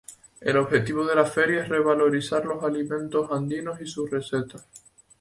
[0.39, 4.65] El objetivo de la feria es revalorizar los alimentos andinos y sus recetas.